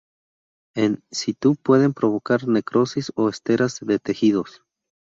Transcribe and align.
In 0.75 1.03
situ 1.11 1.53
pueden 1.53 1.93
provocar 1.93 2.47
necrosis 2.47 3.11
o 3.13 3.29
esteras 3.29 3.77
de 3.81 3.99
tejidos. 3.99 4.63